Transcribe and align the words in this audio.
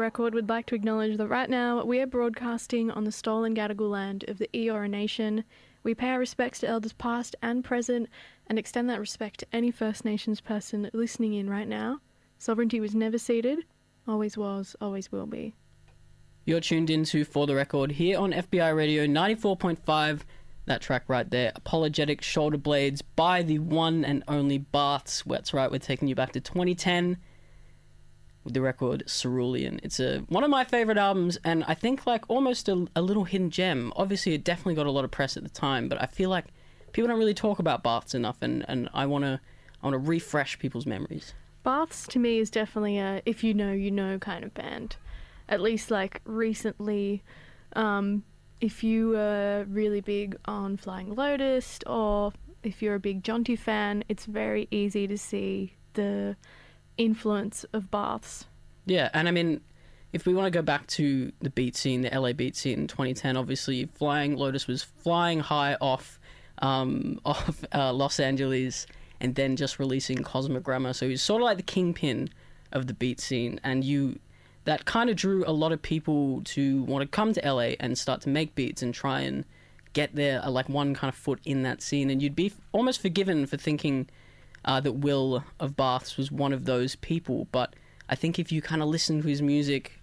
Record, 0.00 0.34
we'd 0.34 0.48
like 0.48 0.66
to 0.66 0.74
acknowledge 0.74 1.16
that 1.18 1.28
right 1.28 1.48
now 1.48 1.84
we 1.84 2.00
are 2.00 2.06
broadcasting 2.06 2.90
on 2.90 3.04
the 3.04 3.12
stolen 3.12 3.54
Gadigal 3.54 3.90
land 3.90 4.24
of 4.26 4.38
the 4.38 4.48
Eora 4.54 4.88
Nation. 4.88 5.44
We 5.82 5.94
pay 5.94 6.08
our 6.08 6.18
respects 6.18 6.60
to 6.60 6.68
elders 6.68 6.92
past 6.94 7.36
and 7.42 7.62
present 7.62 8.08
and 8.46 8.58
extend 8.58 8.88
that 8.90 8.98
respect 8.98 9.40
to 9.40 9.46
any 9.52 9.70
First 9.70 10.04
Nations 10.04 10.40
person 10.40 10.90
listening 10.92 11.34
in 11.34 11.48
right 11.48 11.68
now. 11.68 12.00
Sovereignty 12.38 12.80
was 12.80 12.94
never 12.94 13.18
ceded, 13.18 13.60
always 14.08 14.36
was, 14.36 14.74
always 14.80 15.12
will 15.12 15.26
be. 15.26 15.54
You're 16.44 16.60
tuned 16.60 16.90
into 16.90 17.24
For 17.24 17.46
the 17.46 17.54
Record 17.54 17.92
here 17.92 18.18
on 18.18 18.32
FBI 18.32 18.74
Radio 18.74 19.06
94.5. 19.06 20.22
That 20.64 20.80
track 20.80 21.04
right 21.08 21.28
there, 21.28 21.52
Apologetic 21.54 22.22
Shoulder 22.22 22.58
Blades 22.58 23.02
by 23.02 23.42
the 23.42 23.58
one 23.58 24.04
and 24.04 24.24
only 24.26 24.58
Baths. 24.58 25.22
That's 25.26 25.52
right, 25.52 25.70
we're 25.70 25.78
taking 25.78 26.08
you 26.08 26.14
back 26.14 26.32
to 26.32 26.40
2010 26.40 27.18
with 28.44 28.54
the 28.54 28.60
record 28.60 29.04
Cerulean. 29.06 29.80
It's 29.82 30.00
a 30.00 30.20
one 30.28 30.44
of 30.44 30.50
my 30.50 30.64
favorite 30.64 30.98
albums, 30.98 31.38
and 31.44 31.64
I 31.64 31.74
think 31.74 32.06
like 32.06 32.28
almost 32.28 32.68
a, 32.68 32.86
a 32.96 33.02
little 33.02 33.24
hidden 33.24 33.50
gem. 33.50 33.92
Obviously, 33.96 34.34
it 34.34 34.44
definitely 34.44 34.74
got 34.74 34.86
a 34.86 34.90
lot 34.90 35.04
of 35.04 35.10
press 35.10 35.36
at 35.36 35.42
the 35.42 35.50
time, 35.50 35.88
but 35.88 36.00
I 36.00 36.06
feel 36.06 36.30
like 36.30 36.46
people 36.92 37.08
don't 37.08 37.18
really 37.18 37.34
talk 37.34 37.58
about 37.58 37.82
Baths 37.82 38.14
enough, 38.14 38.38
and, 38.40 38.64
and 38.68 38.88
I 38.94 39.06
wanna 39.06 39.40
I 39.82 39.86
wanna 39.86 39.98
refresh 39.98 40.58
people's 40.58 40.86
memories. 40.86 41.34
Baths 41.62 42.06
to 42.08 42.18
me 42.18 42.38
is 42.38 42.50
definitely 42.50 42.98
a 42.98 43.22
if 43.26 43.44
you 43.44 43.52
know, 43.54 43.72
you 43.72 43.90
know 43.90 44.18
kind 44.18 44.44
of 44.44 44.54
band. 44.54 44.96
At 45.48 45.60
least 45.60 45.90
like 45.90 46.20
recently, 46.24 47.22
um, 47.74 48.22
if 48.60 48.84
you 48.84 49.16
are 49.16 49.64
really 49.64 50.00
big 50.00 50.36
on 50.44 50.76
Flying 50.76 51.14
Lotus 51.14 51.80
or 51.86 52.32
if 52.62 52.82
you're 52.82 52.94
a 52.94 53.00
big 53.00 53.22
Jonti 53.22 53.58
fan, 53.58 54.04
it's 54.08 54.26
very 54.26 54.68
easy 54.70 55.06
to 55.06 55.18
see 55.18 55.74
the 55.94 56.36
influence 56.96 57.64
of 57.72 57.90
Baths. 57.90 58.46
Yeah, 58.86 59.10
and 59.12 59.28
I 59.28 59.30
mean, 59.30 59.60
if 60.12 60.26
we 60.26 60.34
want 60.34 60.46
to 60.46 60.50
go 60.50 60.62
back 60.62 60.86
to 60.88 61.32
the 61.40 61.50
beat 61.50 61.76
scene, 61.76 62.02
the 62.02 62.18
LA 62.18 62.32
beat 62.32 62.56
scene 62.56 62.80
in 62.80 62.86
2010, 62.88 63.36
obviously 63.36 63.86
Flying 63.86 64.36
Lotus 64.36 64.66
was 64.66 64.82
flying 64.82 65.40
high 65.40 65.76
off 65.80 66.18
um, 66.58 67.20
off 67.24 67.64
uh, 67.74 67.92
Los 67.92 68.20
Angeles 68.20 68.86
and 69.20 69.34
then 69.34 69.56
just 69.56 69.78
releasing 69.78 70.18
Cosmogramma. 70.18 70.94
So 70.94 71.08
he's 71.08 71.22
sort 71.22 71.42
of 71.42 71.46
like 71.46 71.58
the 71.58 71.62
kingpin 71.62 72.30
of 72.72 72.86
the 72.86 72.94
beat 72.94 73.20
scene, 73.20 73.60
and 73.62 73.84
you 73.84 74.18
that 74.64 74.84
kind 74.84 75.10
of 75.10 75.16
drew 75.16 75.44
a 75.46 75.52
lot 75.52 75.72
of 75.72 75.80
people 75.80 76.42
to 76.44 76.82
want 76.82 77.02
to 77.02 77.08
come 77.08 77.32
to 77.32 77.40
LA 77.44 77.74
and 77.80 77.96
start 77.96 78.20
to 78.22 78.28
make 78.28 78.54
beats 78.54 78.82
and 78.82 78.92
try 78.92 79.20
and 79.20 79.44
get 79.92 80.14
there 80.14 80.44
uh, 80.44 80.50
like 80.50 80.68
one 80.68 80.94
kind 80.94 81.08
of 81.08 81.14
foot 81.14 81.40
in 81.44 81.62
that 81.62 81.82
scene, 81.82 82.10
and 82.10 82.22
you'd 82.22 82.36
be 82.36 82.52
almost 82.72 83.00
forgiven 83.00 83.46
for 83.46 83.56
thinking 83.56 84.08
uh, 84.64 84.80
that 84.80 84.92
Will 84.92 85.44
of 85.58 85.76
Baths 85.76 86.16
was 86.16 86.30
one 86.30 86.52
of 86.52 86.64
those 86.64 86.96
people. 86.96 87.48
But 87.52 87.74
I 88.08 88.14
think 88.14 88.38
if 88.38 88.52
you 88.52 88.60
kind 88.62 88.82
of 88.82 88.88
listen 88.88 89.22
to 89.22 89.28
his 89.28 89.42
music 89.42 90.00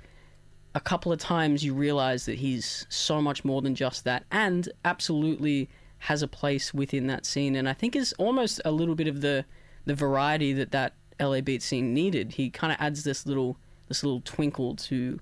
a 0.75 0.79
couple 0.79 1.11
of 1.11 1.19
times, 1.19 1.63
you 1.63 1.73
realize 1.73 2.25
that 2.25 2.35
he's 2.35 2.85
so 2.89 3.21
much 3.21 3.43
more 3.43 3.61
than 3.61 3.75
just 3.75 4.03
that, 4.03 4.23
and 4.31 4.69
absolutely 4.85 5.69
has 5.99 6.21
a 6.21 6.27
place 6.27 6.73
within 6.73 7.07
that 7.07 7.25
scene. 7.25 7.55
And 7.55 7.67
I 7.67 7.73
think 7.73 7.95
is 7.95 8.13
almost 8.13 8.61
a 8.65 8.71
little 8.71 8.95
bit 8.95 9.07
of 9.07 9.21
the 9.21 9.45
the 9.85 9.95
variety 9.95 10.53
that 10.53 10.71
that 10.71 10.93
LA 11.19 11.41
beat 11.41 11.63
scene 11.63 11.93
needed. 11.93 12.33
He 12.33 12.49
kind 12.49 12.71
of 12.73 12.79
adds 12.79 13.03
this 13.03 13.25
little 13.25 13.57
this 13.87 14.03
little 14.03 14.21
twinkle 14.21 14.75
to 14.75 15.19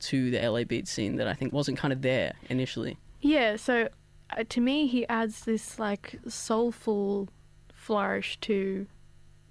to 0.00 0.30
the 0.30 0.46
LA 0.46 0.64
beat 0.64 0.88
scene 0.88 1.16
that 1.16 1.28
I 1.28 1.34
think 1.34 1.52
wasn't 1.52 1.78
kind 1.78 1.92
of 1.92 2.02
there 2.02 2.34
initially. 2.48 2.98
Yeah, 3.20 3.56
so 3.56 3.88
uh, 4.36 4.44
to 4.48 4.60
me, 4.60 4.86
he 4.86 5.06
adds 5.08 5.44
this 5.44 5.78
like 5.78 6.18
soulful 6.28 7.28
flourish 7.82 8.38
to 8.40 8.86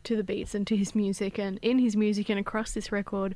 to 0.03 0.15
the 0.15 0.23
beats 0.23 0.55
and 0.55 0.65
to 0.65 0.75
his 0.75 0.95
music, 0.95 1.37
and 1.37 1.59
in 1.61 1.77
his 1.77 1.95
music 1.95 2.29
and 2.29 2.39
across 2.39 2.71
this 2.71 2.91
record, 2.91 3.35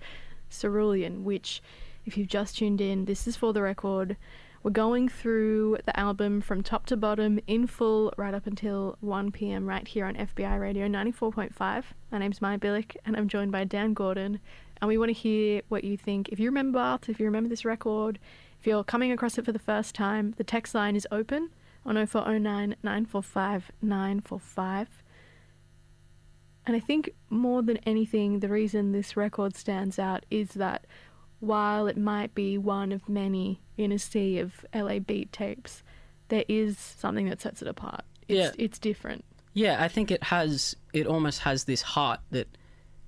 Cerulean, 0.50 1.23
which, 1.23 1.61
if 2.06 2.17
you've 2.17 2.28
just 2.28 2.57
tuned 2.57 2.81
in, 2.81 3.06
this 3.06 3.28
is 3.28 3.35
for 3.35 3.53
the 3.53 3.61
record. 3.61 4.17
We're 4.63 4.72
going 4.72 5.09
through 5.09 5.78
the 5.85 6.00
album 6.00 6.41
from 6.41 6.63
top 6.63 6.88
to 6.88 6.97
bottom 6.97 7.39
in 7.45 7.67
full 7.67 8.11
right 8.17 8.33
up 8.33 8.47
until 8.47 8.97
1 9.01 9.31
pm 9.31 9.67
right 9.67 9.88
here 9.88 10.06
on 10.07 10.16
FBI 10.16 10.59
Radio 10.59 10.88
94.5. 10.88 11.83
My 12.12 12.17
name's 12.17 12.41
Maya 12.41 12.57
Billick 12.57 12.95
and 13.06 13.16
I'm 13.16 13.27
joined 13.27 13.51
by 13.51 13.63
Dan 13.63 13.94
Gordon. 13.94 14.39
And 14.81 14.88
we 14.88 14.97
want 14.97 15.09
to 15.09 15.13
hear 15.13 15.62
what 15.67 15.83
you 15.83 15.97
think. 15.97 16.29
If 16.29 16.39
you 16.39 16.50
remember 16.50 16.97
if 17.07 17.19
you 17.19 17.27
remember 17.27 17.47
this 17.47 17.63
record, 17.63 18.17
if 18.59 18.66
you're 18.66 18.83
coming 18.83 19.12
across 19.12 19.38
it 19.38 19.45
for 19.45 19.51
the 19.51 19.59
first 19.59 19.94
time, 19.94 20.33
the 20.38 20.44
text 20.44 20.73
line 20.73 20.95
is 20.95 21.07
open 21.12 21.51
on 21.85 21.96
0409 22.06 22.75
945 22.84 23.72
945. 23.81 24.88
And 26.68 26.75
I 26.75 26.79
think 26.79 27.12
more 27.29 27.62
than 27.62 27.78
anything, 27.78 28.40
the 28.40 28.50
reason 28.50 28.91
this 28.91 29.16
record 29.16 29.56
stands 29.56 30.00
out 30.00 30.25
is 30.31 30.50
that 30.51 30.85
while 31.40 31.88
it 31.88 31.97
might 31.97 32.34
be 32.34 32.57
one 32.57 32.91
of 32.91 33.07
many 33.07 33.62
in 33.78 33.91
a 33.91 34.00
sea 34.00 34.40
of 34.40 34.66
LA 34.74 35.00
beat 35.00 35.31
tapes, 35.31 35.84
there 36.29 36.45
is 36.47 36.78
something 36.78 37.29
that 37.29 37.41
sets 37.41 37.62
it 37.62 37.68
apart. 37.68 38.03
It's, 38.28 38.38
Yeah. 38.38 38.51
it's 38.57 38.79
different. 38.79 39.24
Yeah, 39.54 39.81
I 39.81 39.88
think 39.88 40.12
it 40.12 40.24
has. 40.24 40.75
It 40.92 41.07
almost 41.07 41.42
has 41.42 41.63
this 41.63 41.81
heart 41.81 42.19
that 42.31 42.48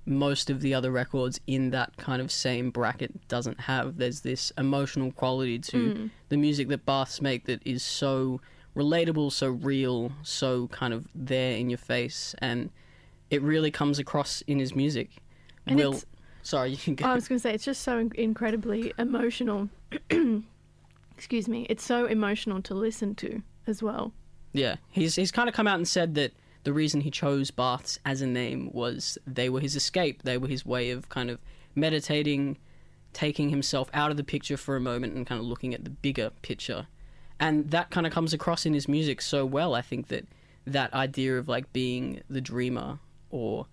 most 0.06 0.48
of 0.48 0.62
the 0.62 0.72
other 0.72 0.90
records 0.90 1.38
in 1.46 1.70
that 1.70 1.96
kind 1.98 2.22
of 2.22 2.32
same 2.32 2.70
bracket 2.70 3.28
doesn't 3.28 3.60
have. 3.60 3.98
There's 3.98 4.22
this 4.22 4.52
emotional 4.56 5.12
quality 5.12 5.58
to 5.58 5.94
mm. 5.94 6.10
the 6.30 6.36
music 6.38 6.68
that 6.68 6.86
Baths 6.86 7.20
make 7.20 7.44
that 7.44 7.60
is 7.66 7.82
so 7.82 8.40
relatable, 8.76 9.32
so 9.32 9.48
real, 9.48 10.12
so 10.22 10.68
kind 10.68 10.94
of 10.94 11.06
there 11.14 11.52
in 11.56 11.70
your 11.70 11.78
face, 11.78 12.34
and 12.38 12.70
it 13.30 13.42
really 13.42 13.70
comes 13.70 13.98
across 13.98 14.42
in 14.42 14.58
his 14.58 14.74
music. 14.74 15.10
And 15.66 15.76
Will, 15.76 16.00
sorry, 16.42 16.70
you 16.70 16.76
can 16.76 16.94
go. 16.94 17.06
I 17.06 17.14
was 17.14 17.28
going 17.28 17.38
to 17.38 17.42
say, 17.42 17.52
it's 17.52 17.64
just 17.64 17.82
so 17.82 18.08
incredibly 18.14 18.92
emotional. 18.98 19.68
Excuse 21.16 21.48
me. 21.48 21.66
It's 21.68 21.84
so 21.84 22.06
emotional 22.06 22.62
to 22.62 22.74
listen 22.74 23.14
to 23.16 23.42
as 23.66 23.82
well. 23.82 24.12
Yeah, 24.52 24.76
he's 24.90 25.16
he's 25.16 25.30
kind 25.30 25.48
of 25.48 25.54
come 25.54 25.66
out 25.66 25.76
and 25.76 25.86
said 25.86 26.14
that 26.14 26.32
the 26.64 26.72
reason 26.72 27.02
he 27.02 27.10
chose 27.10 27.50
baths 27.50 27.98
as 28.04 28.20
a 28.20 28.26
name 28.26 28.70
was 28.72 29.18
they 29.26 29.48
were 29.48 29.60
his 29.60 29.76
escape. 29.76 30.22
They 30.22 30.38
were 30.38 30.48
his 30.48 30.64
way 30.64 30.90
of 30.90 31.08
kind 31.08 31.30
of 31.30 31.38
meditating, 31.74 32.56
taking 33.12 33.50
himself 33.50 33.90
out 33.92 34.10
of 34.10 34.16
the 34.16 34.24
picture 34.24 34.56
for 34.56 34.76
a 34.76 34.80
moment 34.80 35.14
and 35.14 35.26
kind 35.26 35.40
of 35.40 35.46
looking 35.46 35.74
at 35.74 35.84
the 35.84 35.90
bigger 35.90 36.30
picture. 36.42 36.86
And 37.40 37.70
that 37.70 37.90
kind 37.90 38.06
of 38.06 38.12
comes 38.12 38.32
across 38.32 38.66
in 38.66 38.74
his 38.74 38.88
music 38.88 39.20
so 39.20 39.46
well. 39.46 39.74
I 39.74 39.82
think 39.82 40.08
that 40.08 40.26
that 40.66 40.92
idea 40.92 41.38
of 41.38 41.48
like 41.48 41.72
being 41.72 42.22
the 42.28 42.40
dreamer 42.40 42.98
or 43.30 43.66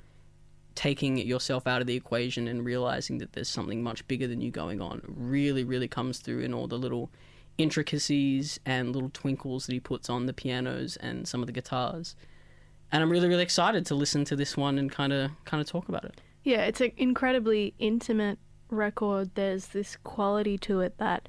taking 0.75 1.17
yourself 1.17 1.65
out 1.65 1.81
of 1.81 1.87
the 1.87 1.95
equation 1.95 2.47
and 2.47 2.65
realizing 2.65 3.17
that 3.19 3.33
there's 3.33 3.49
something 3.49 3.81
much 3.81 4.07
bigger 4.07 4.27
than 4.27 4.41
you 4.41 4.51
going 4.51 4.81
on 4.81 5.01
really, 5.07 5.63
really 5.63 5.87
comes 5.87 6.19
through 6.19 6.41
in 6.41 6.53
all 6.53 6.67
the 6.67 6.77
little 6.77 7.09
intricacies 7.57 8.59
and 8.65 8.93
little 8.93 9.09
twinkles 9.09 9.65
that 9.65 9.73
he 9.73 9.79
puts 9.79 10.09
on 10.09 10.25
the 10.25 10.33
pianos 10.33 10.97
and 10.97 11.27
some 11.27 11.41
of 11.41 11.47
the 11.47 11.53
guitars. 11.53 12.15
And 12.91 13.01
I'm 13.01 13.09
really, 13.09 13.29
really 13.29 13.43
excited 13.43 13.85
to 13.87 13.95
listen 13.95 14.25
to 14.25 14.35
this 14.35 14.57
one 14.57 14.77
and 14.77 14.91
kind 14.91 15.13
of, 15.13 15.31
kind 15.45 15.61
of 15.61 15.67
talk 15.67 15.89
about 15.89 16.03
it. 16.03 16.19
Yeah, 16.43 16.65
it's 16.65 16.81
an 16.81 16.91
incredibly 16.97 17.73
intimate 17.79 18.37
record. 18.69 19.31
There's 19.35 19.67
this 19.67 19.97
quality 20.03 20.57
to 20.59 20.81
it 20.81 20.97
that 20.97 21.27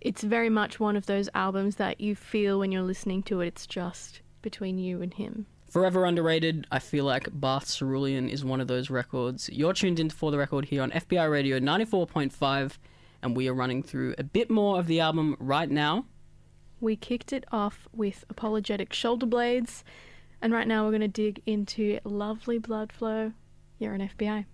it's 0.00 0.22
very 0.22 0.48
much 0.48 0.78
one 0.78 0.96
of 0.96 1.06
those 1.06 1.28
albums 1.34 1.76
that 1.76 2.00
you 2.00 2.14
feel 2.14 2.58
when 2.58 2.72
you're 2.72 2.82
listening 2.82 3.22
to 3.24 3.40
it. 3.40 3.48
It's 3.48 3.66
just 3.66 4.20
between 4.42 4.78
you 4.78 5.02
and 5.02 5.12
him. 5.12 5.46
Forever 5.68 6.06
underrated. 6.06 6.66
I 6.72 6.78
feel 6.78 7.04
like 7.04 7.28
Bath 7.32 7.76
Cerulean 7.76 8.28
is 8.28 8.44
one 8.44 8.60
of 8.60 8.68
those 8.68 8.88
records. 8.88 9.50
You're 9.52 9.74
tuned 9.74 10.00
in 10.00 10.08
for 10.08 10.30
the 10.30 10.38
record 10.38 10.64
here 10.64 10.82
on 10.82 10.90
FBI 10.90 11.30
Radio 11.30 11.58
94.5, 11.58 12.78
and 13.22 13.36
we 13.36 13.48
are 13.48 13.54
running 13.54 13.82
through 13.82 14.14
a 14.16 14.24
bit 14.24 14.50
more 14.50 14.78
of 14.78 14.86
the 14.86 15.00
album 15.00 15.36
right 15.38 15.70
now. 15.70 16.06
We 16.80 16.96
kicked 16.96 17.32
it 17.32 17.44
off 17.52 17.86
with 17.92 18.24
Apologetic 18.30 18.94
Shoulder 18.94 19.26
Blades, 19.26 19.84
and 20.40 20.52
right 20.52 20.66
now 20.66 20.84
we're 20.84 20.92
going 20.92 21.00
to 21.02 21.08
dig 21.08 21.42
into 21.44 21.98
Lovely 22.04 22.58
Blood 22.58 22.92
Flow. 22.92 23.32
You're 23.78 23.94
an 23.94 24.08
FBI. 24.16 24.46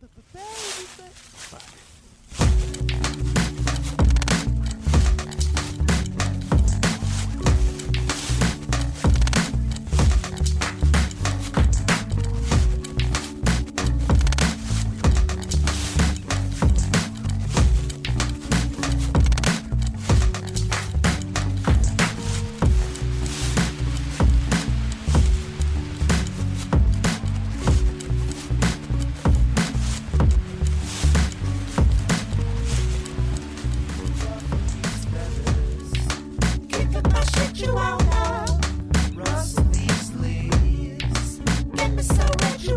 Kick 0.00 0.93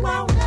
red, 0.08 0.37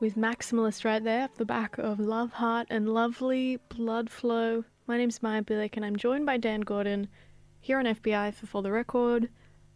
with 0.00 0.16
Maximalist 0.16 0.84
right 0.86 1.04
there 1.04 1.24
off 1.24 1.34
the 1.34 1.44
back 1.44 1.76
of 1.76 2.00
Love 2.00 2.32
Heart 2.32 2.68
and 2.70 2.88
Lovely 2.88 3.58
Blood 3.68 4.08
Flow. 4.08 4.64
My 4.86 4.96
name's 4.96 5.22
Maya 5.22 5.42
Billick 5.42 5.76
and 5.76 5.84
I'm 5.84 5.96
joined 5.96 6.24
by 6.24 6.38
Dan 6.38 6.62
Gordon 6.62 7.06
here 7.60 7.78
on 7.78 7.84
FBI 7.84 8.32
for 8.32 8.46
For 8.46 8.62
the 8.62 8.72
Record. 8.72 9.28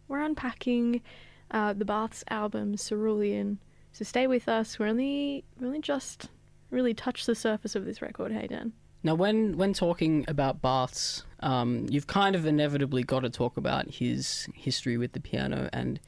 We're 0.08 0.20
unpacking 0.20 1.02
uh, 1.50 1.74
the 1.74 1.84
Baths 1.84 2.24
album 2.30 2.74
Cerulean. 2.78 3.58
So 3.92 4.04
stay 4.04 4.26
with 4.26 4.48
us. 4.48 4.78
We're 4.78 4.86
only 4.86 5.44
we 5.60 5.66
only 5.66 5.82
just 5.82 6.30
really 6.70 6.94
touched 6.94 7.26
the 7.26 7.34
surface 7.34 7.76
of 7.76 7.84
this 7.84 8.00
record, 8.00 8.32
hey 8.32 8.46
Dan. 8.46 8.72
Now, 9.02 9.14
when 9.14 9.58
when 9.58 9.74
talking 9.74 10.24
about 10.26 10.62
Baths, 10.62 11.24
um, 11.40 11.86
you've 11.90 12.06
kind 12.06 12.34
of 12.34 12.46
inevitably 12.46 13.02
got 13.02 13.20
to 13.20 13.30
talk 13.30 13.58
about 13.58 13.90
his 13.90 14.48
history 14.54 14.96
with 14.96 15.12
the 15.12 15.20
piano, 15.20 15.68
and 15.74 16.00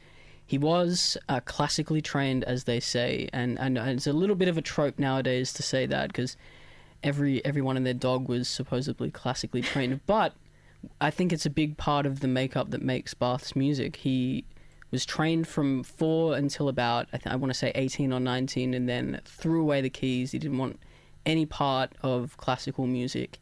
he 0.46 0.58
was 0.58 1.18
uh, 1.28 1.40
classically 1.40 2.00
trained, 2.00 2.44
as 2.44 2.64
they 2.64 2.78
say, 2.78 3.28
and 3.32 3.58
and 3.58 3.76
it's 3.76 4.06
a 4.06 4.12
little 4.12 4.36
bit 4.36 4.48
of 4.48 4.56
a 4.56 4.62
trope 4.62 4.98
nowadays 4.98 5.52
to 5.54 5.62
say 5.62 5.86
that 5.86 6.08
because 6.08 6.36
every 7.02 7.44
everyone 7.44 7.76
and 7.76 7.84
their 7.84 7.94
dog 7.94 8.28
was 8.28 8.48
supposedly 8.48 9.10
classically 9.10 9.60
trained, 9.60 10.00
but 10.06 10.34
I 11.00 11.10
think 11.10 11.32
it's 11.32 11.46
a 11.46 11.50
big 11.50 11.76
part 11.76 12.06
of 12.06 12.20
the 12.20 12.28
makeup 12.28 12.70
that 12.70 12.80
makes 12.80 13.12
Bath's 13.12 13.56
music. 13.56 13.96
He 13.96 14.44
was 14.92 15.04
trained 15.04 15.48
from 15.48 15.82
four 15.82 16.36
until 16.36 16.68
about 16.68 17.08
I, 17.12 17.18
th- 17.18 17.32
I 17.32 17.36
want 17.36 17.52
to 17.52 17.58
say 17.58 17.72
18 17.74 18.12
or 18.12 18.20
19 18.20 18.72
and 18.72 18.88
then 18.88 19.20
threw 19.24 19.60
away 19.60 19.80
the 19.80 19.90
keys 19.90 20.30
he 20.30 20.38
didn't 20.38 20.58
want 20.58 20.78
any 21.24 21.44
part 21.44 21.92
of 22.02 22.36
classical 22.36 22.86
music 22.86 23.40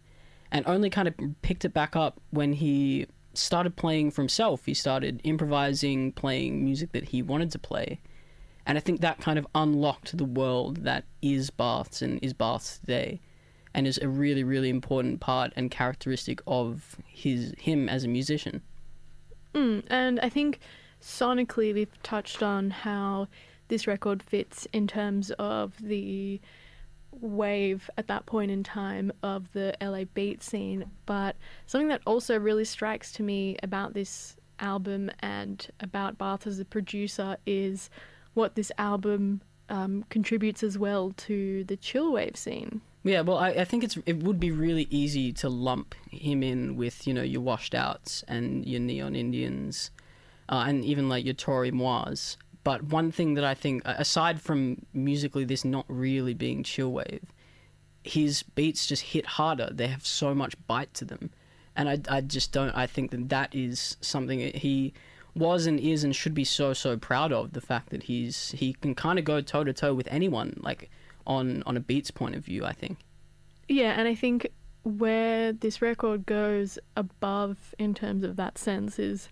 and 0.51 0.67
only 0.67 0.89
kind 0.89 1.07
of 1.07 1.15
picked 1.43 1.67
it 1.67 1.75
back 1.75 1.95
up 1.95 2.19
when 2.31 2.55
he 2.55 3.07
started 3.37 3.77
playing 3.77 4.11
for 4.11 4.23
himself. 4.23 4.65
He 4.67 4.75
started 4.75 5.21
improvising 5.25 6.13
playing 6.13 6.65
music 6.65 6.93
that 6.93 7.09
he 7.09 7.23
wanted 7.23 7.51
to 7.53 7.59
play. 7.59 8.01
And 8.67 8.79
i 8.79 8.81
think 8.81 9.01
that 9.03 9.21
kind 9.21 9.39
of 9.39 9.47
unlocked 9.55 10.17
the 10.17 10.25
world 10.25 10.85
that 10.85 11.05
is 11.21 11.51
baths 11.51 12.01
and 12.01 12.19
is 12.23 12.33
baths 12.33 12.79
today 12.79 13.21
and 13.75 13.87
is 13.87 13.99
a 13.99 14.09
really 14.09 14.43
really 14.43 14.71
important 14.71 15.21
part 15.21 15.53
and 15.55 15.71
characteristic 15.71 16.41
of 16.47 16.97
his 17.07 17.55
him 17.59 17.89
as 17.89 18.05
a 18.05 18.09
musician. 18.09 18.63
Mm, 19.55 19.85
and 19.89 20.19
I 20.21 20.29
think 20.29 20.61
sonically 21.01 21.75
we've 21.75 22.03
touched 22.03 22.43
on 22.43 22.71
how 22.71 23.29
this 23.69 23.87
record 23.87 24.23
fits 24.23 24.67
in 24.73 24.87
terms 24.87 25.31
of 25.33 25.75
the 25.81 26.41
wave 27.21 27.89
at 27.97 28.09
that 28.09 28.27
point 28.27 28.51
in 28.51 28.63
time 28.63 29.13
of 29.23 29.51
the 29.53 29.75
LA 29.81 30.05
beat 30.15 30.43
scene. 30.43 30.85
But 31.07 31.37
something 31.67 31.89
that 31.89 32.03
also 32.07 32.39
really 32.39 32.65
strikes 32.65 33.13
to 33.13 33.23
me 33.23 33.57
about 33.63 33.95
this 33.95 34.37
album 34.61 35.11
and 35.21 35.67
about 35.81 36.19
Bath 36.19 36.47
as 36.47 36.59
a 36.61 36.65
producer 36.65 37.37
is 37.47 37.91
what 38.35 38.55
this 38.55 38.71
album 38.79 39.41
um, 39.69 40.05
contributes 40.11 40.63
as 40.63 40.79
well 40.79 41.13
to 41.17 41.65
the 41.65 41.77
chill 41.77 42.13
wave 42.13 42.37
scene. 42.37 42.81
Yeah, 43.03 43.21
well, 43.21 43.37
I, 43.37 43.51
I 43.51 43.65
think 43.65 43.85
it's 43.85 43.99
it 44.07 44.23
would 44.23 44.41
be 44.41 44.51
really 44.51 44.87
easy 44.91 45.33
to 45.35 45.49
lump 45.51 45.95
him 46.11 46.43
in 46.43 46.77
with 46.77 47.07
you 47.07 47.13
know 47.13 47.23
your 47.23 47.43
washed 47.43 47.75
outs 47.75 48.25
and 48.29 48.65
your 48.65 48.81
neon 48.81 49.15
Indians, 49.15 49.91
uh, 50.49 50.65
and 50.67 50.85
even 50.85 51.09
like 51.09 51.25
your 51.25 51.35
Toro 51.35 51.65
y 51.65 51.71
Mois. 51.71 52.39
But 52.65 52.85
one 52.85 53.13
thing 53.13 53.35
that 53.35 53.45
I 53.45 53.55
think, 53.55 53.83
aside 53.85 54.41
from 54.41 54.87
musically 54.95 55.45
this 55.45 55.65
not 55.65 55.85
really 55.87 56.33
being 56.33 56.63
chill 56.63 56.91
wave, 56.91 57.33
his 58.03 58.43
beats 58.43 58.87
just 58.87 59.03
hit 59.03 59.27
harder. 59.27 59.69
They 59.71 59.87
have 59.89 60.07
so 60.07 60.35
much 60.35 60.55
bite 60.67 60.93
to 60.95 61.05
them, 61.05 61.31
and 61.77 61.89
I, 61.89 62.01
I 62.09 62.21
just 62.23 62.53
don't. 62.53 62.75
I 62.75 62.87
think 62.87 63.11
that 63.11 63.29
that 63.29 63.55
is 63.55 63.97
something 64.01 64.41
he 64.41 64.95
was 65.35 65.67
and 65.67 65.81
is 65.81 66.05
and 66.05 66.15
should 66.15 66.35
be 66.35 66.45
so 66.45 66.73
so 66.73 66.97
proud 66.97 67.33
of. 67.33 67.53
The 67.53 67.61
fact 67.61 67.91
that 67.91 68.05
he's 68.05 68.53
he 68.53 68.73
can 68.73 68.95
kind 68.95 69.19
of 69.19 69.25
go 69.25 69.41
toe 69.43 69.65
to 69.65 69.73
toe 69.73 69.93
with 69.93 70.09
anyone 70.11 70.59
like 70.63 70.91
on 71.27 71.63
on 71.65 71.77
a 71.77 71.81
beats 71.81 72.11
point 72.11 72.35
of 72.35 72.45
view. 72.45 72.65
I 72.65 72.73
think. 72.73 72.99
Yeah, 73.69 73.93
and 73.99 74.09
I 74.09 74.15
think 74.15 74.49
where 74.85 75.53
this 75.53 75.81
record 75.81 76.27
goes 76.27 76.79
above 76.97 77.75
in 77.79 77.95
terms 77.95 78.23
of 78.23 78.37
that 78.37 78.59
sense 78.59 78.99
is 78.99 79.29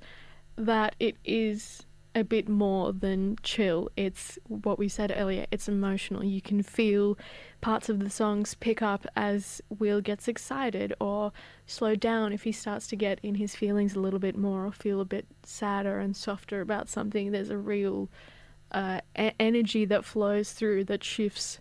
that 0.57 0.97
it 0.99 1.17
is 1.25 1.85
a 2.14 2.25
bit 2.25 2.49
more 2.49 2.92
than 2.92 3.37
chill. 3.42 3.90
It's 3.97 4.38
what 4.47 4.78
we 4.78 4.88
said 4.88 5.12
earlier, 5.16 5.47
it's 5.50 5.69
emotional. 5.69 6.25
You 6.25 6.40
can 6.40 6.62
feel 6.62 7.16
parts 7.61 7.88
of 7.88 8.00
the 8.00 8.11
songs 8.11 8.54
pick 8.54 8.83
up 8.83 9.07
as 9.16 9.61
Will 9.78 10.00
gets 10.00 10.28
excited 10.28 10.92
or 11.00 11.33
slow 11.66 11.95
down 11.95 12.33
if 12.33 12.42
he 12.42 12.52
starts 12.52 12.87
to 12.88 12.97
get 12.97 13.19
in 13.23 13.37
his 13.37 13.54
feelings 13.54 13.95
a 13.95 14.00
little 14.00 14.19
bit 14.19 14.37
more 14.37 14.66
or 14.66 14.73
feel 14.73 15.00
a 15.00 15.04
bit 15.04 15.26
sadder 15.42 15.99
and 15.99 16.16
softer 16.16 16.61
about 16.61 16.88
something. 16.88 17.31
There's 17.31 17.50
a 17.50 17.59
real 17.59 18.09
uh, 18.73 19.00
e- 19.19 19.31
energy 19.40 19.85
that 19.87 20.04
flows 20.04 20.52
through 20.52 20.85
that 20.85 21.04
shifts 21.04 21.61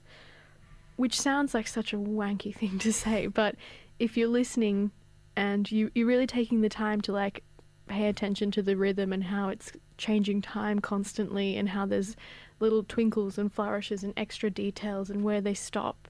which 1.01 1.19
sounds 1.19 1.55
like 1.55 1.67
such 1.67 1.93
a 1.93 1.97
wanky 1.97 2.53
thing 2.55 2.77
to 2.77 2.93
say, 2.93 3.25
but 3.25 3.55
if 3.97 4.15
you're 4.15 4.27
listening 4.27 4.91
and 5.35 5.71
you, 5.71 5.89
you're 5.95 6.07
really 6.07 6.27
taking 6.27 6.61
the 6.61 6.69
time 6.69 7.01
to 7.01 7.11
like 7.11 7.43
pay 7.91 8.07
attention 8.07 8.51
to 8.51 8.61
the 8.61 8.75
rhythm 8.75 9.11
and 9.11 9.25
how 9.25 9.49
it's 9.49 9.73
changing 9.97 10.41
time 10.41 10.79
constantly 10.79 11.57
and 11.57 11.69
how 11.69 11.85
there's 11.85 12.15
little 12.59 12.83
twinkles 12.83 13.37
and 13.37 13.51
flourishes 13.51 14.03
and 14.03 14.13
extra 14.15 14.49
details 14.49 15.09
and 15.09 15.23
where 15.23 15.41
they 15.41 15.53
stop, 15.53 16.07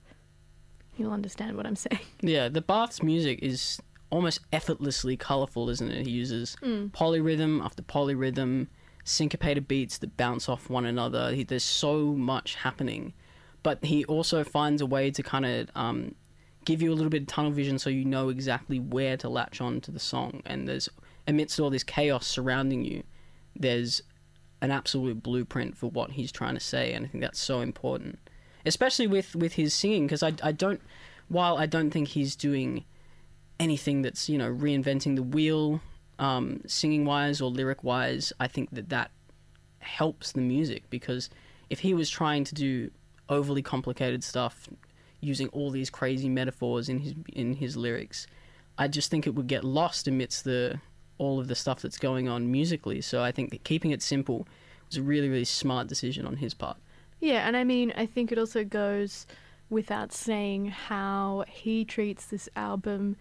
you'll 0.97 1.11
understand 1.11 1.57
what 1.57 1.65
I'm 1.65 1.75
saying. 1.75 2.01
Yeah, 2.21 2.49
the 2.49 2.61
Bath's 2.61 3.01
music 3.01 3.39
is 3.41 3.81
almost 4.11 4.41
effortlessly 4.53 5.17
colorful, 5.17 5.69
isn't 5.69 5.91
it? 5.91 6.05
He 6.05 6.11
uses 6.11 6.55
polyrhythm 6.61 7.63
after 7.63 7.81
polyrhythm, 7.81 8.67
syncopated 9.03 9.67
beats 9.67 9.97
that 9.99 10.15
bounce 10.17 10.47
off 10.47 10.69
one 10.69 10.85
another. 10.85 11.33
He, 11.33 11.43
there's 11.43 11.63
so 11.63 12.13
much 12.13 12.55
happening, 12.55 13.13
but 13.63 13.83
he 13.83 14.05
also 14.05 14.43
finds 14.43 14.81
a 14.81 14.85
way 14.85 15.09
to 15.11 15.23
kind 15.23 15.45
of 15.45 15.69
um, 15.75 16.13
give 16.65 16.81
you 16.81 16.91
a 16.91 16.95
little 16.95 17.09
bit 17.09 17.23
of 17.23 17.27
tunnel 17.27 17.51
vision, 17.51 17.79
so 17.79 17.89
you 17.89 18.05
know 18.05 18.29
exactly 18.29 18.79
where 18.79 19.17
to 19.17 19.29
latch 19.29 19.61
on 19.61 19.81
to 19.81 19.91
the 19.91 19.99
song. 19.99 20.41
And 20.45 20.67
there's 20.67 20.89
amidst 21.27 21.59
all 21.59 21.69
this 21.69 21.83
chaos 21.83 22.27
surrounding 22.27 22.83
you, 22.83 23.03
there's 23.55 24.01
an 24.61 24.71
absolute 24.71 25.23
blueprint 25.23 25.77
for 25.77 25.89
what 25.89 26.11
he's 26.11 26.31
trying 26.31 26.53
to 26.53 26.59
say, 26.59 26.93
and 26.93 27.05
I 27.05 27.09
think 27.09 27.23
that's 27.23 27.39
so 27.39 27.61
important, 27.61 28.19
especially 28.65 29.07
with 29.07 29.35
with 29.35 29.53
his 29.53 29.73
singing, 29.73 30.05
because 30.05 30.23
I 30.23 30.33
I 30.43 30.51
don't, 30.51 30.81
while 31.27 31.57
I 31.57 31.65
don't 31.65 31.91
think 31.91 32.09
he's 32.09 32.35
doing 32.35 32.85
anything 33.59 34.01
that's 34.01 34.29
you 34.29 34.37
know 34.37 34.51
reinventing 34.51 35.15
the 35.15 35.23
wheel, 35.23 35.81
um, 36.19 36.61
singing 36.67 37.05
wise 37.05 37.41
or 37.41 37.49
lyric 37.49 37.83
wise, 37.83 38.31
I 38.39 38.47
think 38.47 38.69
that 38.71 38.89
that 38.89 39.11
helps 39.79 40.31
the 40.31 40.41
music 40.41 40.83
because 40.89 41.29
if 41.69 41.79
he 41.79 41.93
was 41.93 42.09
trying 42.09 42.43
to 42.43 42.53
do 42.53 42.91
overly 43.29 43.61
complicated 43.63 44.23
stuff 44.23 44.69
using 45.21 45.47
all 45.49 45.71
these 45.71 45.89
crazy 45.89 46.29
metaphors 46.29 46.89
in 46.89 46.99
his 46.99 47.13
in 47.33 47.53
his 47.55 47.75
lyrics, 47.77 48.27
I 48.77 48.87
just 48.87 49.09
think 49.09 49.25
it 49.25 49.35
would 49.35 49.47
get 49.47 49.63
lost 49.63 50.07
amidst 50.07 50.43
the 50.43 50.79
all 51.21 51.39
of 51.39 51.47
the 51.47 51.55
stuff 51.55 51.81
that's 51.81 51.99
going 51.99 52.27
on 52.27 52.51
musically. 52.51 52.99
So 52.99 53.21
I 53.21 53.31
think 53.31 53.51
that 53.51 53.63
keeping 53.63 53.91
it 53.91 54.01
simple 54.01 54.47
was 54.87 54.97
a 54.97 55.03
really 55.03 55.29
really 55.29 55.45
smart 55.45 55.87
decision 55.87 56.25
on 56.25 56.37
his 56.37 56.53
part. 56.55 56.77
Yeah, 57.19 57.47
and 57.47 57.55
I 57.55 57.63
mean, 57.63 57.93
I 57.95 58.07
think 58.07 58.31
it 58.31 58.39
also 58.39 58.63
goes 58.63 59.27
without 59.69 60.11
saying 60.11 60.65
how 60.65 61.45
he 61.47 61.85
treats 61.85 62.25
this 62.25 62.49
album 62.55 63.15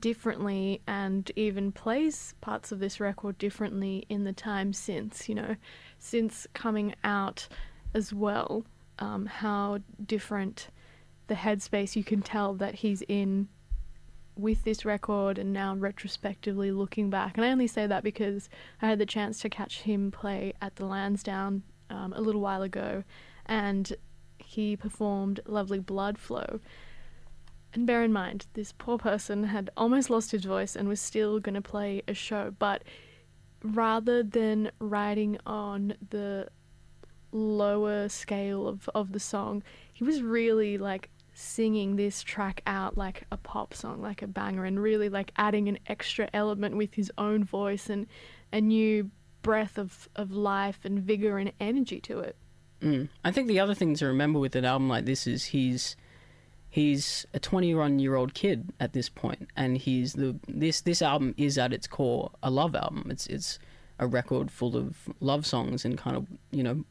differently 0.00 0.80
and 0.86 1.30
even 1.36 1.70
plays 1.70 2.34
parts 2.40 2.72
of 2.72 2.78
this 2.78 2.98
record 2.98 3.36
differently 3.36 4.06
in 4.08 4.24
the 4.24 4.32
time 4.32 4.72
since, 4.72 5.28
you 5.28 5.34
know, 5.34 5.56
since 5.98 6.46
coming 6.54 6.94
out 7.04 7.46
as 7.92 8.12
well. 8.14 8.64
Um, 8.98 9.26
how 9.26 9.80
different 10.06 10.68
the 11.26 11.34
headspace 11.34 11.96
you 11.96 12.04
can 12.04 12.22
tell 12.22 12.54
that 12.54 12.76
he's 12.76 13.02
in 13.08 13.48
with 14.36 14.64
this 14.64 14.84
record 14.84 15.38
and 15.38 15.52
now 15.52 15.74
retrospectively 15.74 16.70
looking 16.70 17.10
back. 17.10 17.36
And 17.36 17.44
I 17.44 17.50
only 17.50 17.66
say 17.66 17.86
that 17.86 18.02
because 18.02 18.48
I 18.82 18.88
had 18.88 18.98
the 18.98 19.06
chance 19.06 19.40
to 19.40 19.48
catch 19.48 19.82
him 19.82 20.10
play 20.10 20.52
at 20.60 20.76
the 20.76 20.86
Lansdowne 20.86 21.62
um, 21.90 22.12
a 22.12 22.20
little 22.20 22.40
while 22.40 22.62
ago 22.62 23.04
and 23.46 23.92
he 24.38 24.76
performed 24.76 25.40
Lovely 25.46 25.78
Blood 25.78 26.18
Flow. 26.18 26.60
And 27.72 27.86
bear 27.86 28.04
in 28.04 28.12
mind, 28.12 28.46
this 28.54 28.72
poor 28.72 28.98
person 28.98 29.44
had 29.44 29.70
almost 29.76 30.10
lost 30.10 30.30
his 30.30 30.44
voice 30.44 30.76
and 30.76 30.88
was 30.88 31.00
still 31.00 31.40
going 31.40 31.56
to 31.56 31.60
play 31.60 32.02
a 32.06 32.14
show, 32.14 32.54
but 32.58 32.84
rather 33.62 34.22
than 34.22 34.70
riding 34.78 35.38
on 35.44 35.94
the 36.10 36.48
lower 37.32 38.08
scale 38.08 38.68
of, 38.68 38.88
of 38.94 39.12
the 39.12 39.18
song, 39.18 39.62
he 39.92 40.04
was 40.04 40.22
really 40.22 40.78
like 40.78 41.10
singing 41.34 41.96
this 41.96 42.22
track 42.22 42.62
out 42.66 42.96
like 42.96 43.24
a 43.30 43.36
pop 43.36 43.74
song, 43.74 44.00
like 44.00 44.22
a 44.22 44.26
banger, 44.26 44.64
and 44.64 44.80
really 44.80 45.08
like 45.08 45.32
adding 45.36 45.68
an 45.68 45.78
extra 45.86 46.28
element 46.32 46.76
with 46.76 46.94
his 46.94 47.12
own 47.18 47.44
voice 47.44 47.90
and 47.90 48.06
a 48.52 48.60
new 48.60 49.10
breath 49.42 49.76
of, 49.78 50.08
of 50.16 50.32
life 50.32 50.80
and 50.84 51.00
vigor 51.00 51.38
and 51.38 51.52
energy 51.60 52.00
to 52.00 52.20
it. 52.20 52.36
Mm. 52.80 53.08
I 53.24 53.32
think 53.32 53.48
the 53.48 53.60
other 53.60 53.74
thing 53.74 53.94
to 53.96 54.06
remember 54.06 54.38
with 54.38 54.56
an 54.56 54.64
album 54.64 54.88
like 54.88 55.04
this 55.04 55.26
is 55.26 55.46
he's 55.46 55.96
he's 56.68 57.24
a 57.32 57.38
21 57.38 57.98
year 57.98 58.16
old 58.16 58.34
kid 58.34 58.72
at 58.80 58.92
this 58.92 59.08
point 59.08 59.48
and 59.56 59.78
he's 59.78 60.14
the 60.14 60.36
this 60.48 60.80
this 60.80 61.00
album 61.00 61.32
is 61.36 61.56
at 61.56 61.72
its 61.72 61.86
core 61.86 62.32
a 62.42 62.50
love 62.50 62.74
album 62.74 63.06
it's 63.10 63.28
it's 63.28 63.60
a 64.00 64.06
record 64.08 64.50
full 64.50 64.76
of 64.76 65.08
love 65.20 65.46
songs 65.46 65.84
and 65.84 65.96
kind 65.96 66.16
of 66.16 66.26
you 66.50 66.64
know 66.64 66.84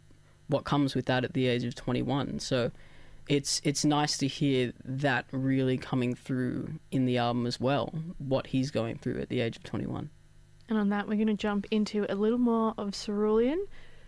what 0.48 0.64
comes 0.64 0.96
with 0.96 1.06
that 1.06 1.26
at 1.26 1.34
the 1.34 1.48
age 1.48 1.66
of 1.66 1.76
21 1.76 2.40
so 2.40 2.72
it's 3.28 3.62
it's 3.64 3.86
nice 3.86 4.18
to 4.18 4.28
hear 4.28 4.74
that 4.84 5.26
really 5.32 5.78
coming 5.78 6.14
through 6.14 6.74
in 6.92 7.06
the 7.06 7.18
album 7.18 7.46
as 7.46 7.60
well 7.60 7.94
what 8.18 8.48
he's 8.48 8.72
going 8.72 8.98
through 8.98 9.20
at 9.20 9.30
the 9.30 9.40
age 9.40 9.56
of 9.58 9.64
21 9.64 10.10
And 10.70 10.78
on 10.78 10.90
that, 10.90 11.08
we're 11.08 11.16
going 11.16 11.28
to 11.28 11.34
jump 11.34 11.66
into 11.72 12.06
a 12.10 12.16
little 12.16 12.38
more 12.38 12.74
of 12.78 12.94
Cerulean 12.94 13.66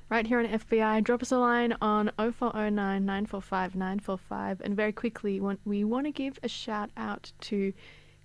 right 0.10 0.28
here 0.28 0.40
on 0.40 0.46
FBI. 0.46 1.04
Drop 1.04 1.22
us 1.22 1.32
a 1.32 1.38
line 1.38 1.76
on 1.82 2.12
0409 2.18 3.06
945 3.06 3.76
945. 3.76 4.62
And 4.62 4.76
very 4.76 4.92
quickly, 4.92 5.42
we 5.66 5.84
want 5.84 6.06
to 6.06 6.12
give 6.12 6.40
a 6.44 6.48
shout 6.48 6.90
out 6.98 7.32
to 7.42 7.74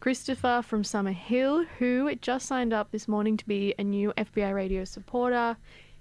Christopher 0.00 0.62
from 0.64 0.82
Summer 0.82 1.12
Hill, 1.12 1.64
who 1.78 2.14
just 2.16 2.46
signed 2.46 2.72
up 2.72 2.90
this 2.90 3.06
morning 3.06 3.36
to 3.36 3.46
be 3.46 3.74
a 3.78 3.84
new 3.84 4.12
FBI 4.16 4.54
radio 4.54 4.84
supporter. 4.84 5.56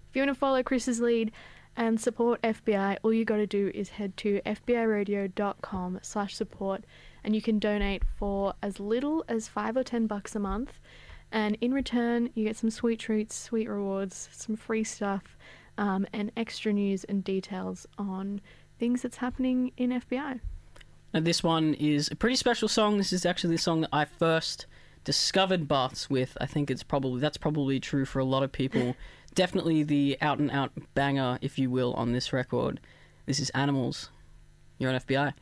If 0.10 0.16
you 0.16 0.22
want 0.22 0.30
to 0.30 0.40
follow 0.40 0.64
Chris's 0.64 1.02
lead 1.02 1.32
and 1.76 2.00
support 2.00 2.42
FBI, 2.42 2.98
all 3.04 3.14
you 3.14 3.26
got 3.26 3.38
to 3.38 3.48
do 3.48 3.72
is 3.74 3.90
head 3.90 4.18
to 4.18 4.42
fbiradio.com 4.46 6.00
slash 6.02 6.36
support 6.36 6.84
and 7.24 7.36
you 7.36 7.42
can 7.42 7.60
donate 7.60 8.04
for 8.06 8.54
as 8.62 8.80
little 8.80 9.24
as 9.28 9.48
five 9.48 9.78
or 9.78 9.84
ten 9.84 10.08
bucks 10.08 10.36
a 10.36 10.40
month 10.40 10.80
And 11.32 11.58
in 11.62 11.74
return, 11.74 12.30
you 12.34 12.44
get 12.46 12.58
some 12.58 12.72
sweet 12.72 13.00
treats, 13.00 13.36
sweet 13.36 13.70
rewards, 13.70 14.30
some 14.32 14.56
free 14.56 14.84
stuff, 14.84 15.38
um, 15.78 16.08
and 16.12 16.32
extra 16.36 16.74
news 16.74 17.04
and 17.04 17.24
details 17.24 17.86
on 17.98 18.42
things 18.80 19.02
that's 19.02 19.18
happening 19.18 19.72
in 19.78 19.92
FBI. 19.92 20.40
Now, 21.14 21.20
this 21.20 21.44
one 21.44 21.74
is 21.76 22.10
a 22.12 22.16
pretty 22.16 22.36
special 22.36 22.68
song. 22.68 22.98
This 22.98 23.14
is 23.14 23.26
actually 23.26 23.56
the 23.56 23.62
song 23.62 23.82
that 23.82 23.90
I 23.94 24.06
first 24.06 24.66
discovered 25.04 25.68
baths 25.68 26.10
with. 26.10 26.38
I 26.42 26.46
think 26.46 26.70
it's 26.70 26.84
probably 26.84 27.20
that's 27.20 27.38
probably 27.38 27.80
true 27.80 28.06
for 28.06 28.20
a 28.20 28.26
lot 28.26 28.44
of 28.44 28.52
people. 28.52 28.96
Definitely 29.36 29.84
the 29.84 30.18
out 30.22 30.40
and 30.40 30.52
out 30.52 30.72
banger, 30.94 31.38
if 31.42 31.60
you 31.60 31.70
will, 31.70 31.94
on 31.94 32.12
this 32.12 32.34
record. 32.34 32.80
This 33.26 33.40
is 33.40 33.50
Animals. 33.52 34.10
You're 34.78 34.92
on 34.92 35.00
FBI. 35.00 35.34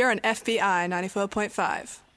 You're 0.00 0.10
on 0.10 0.20
FBI 0.20 0.88
94.5. 0.88 2.09